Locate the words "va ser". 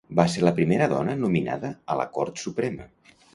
0.19-0.41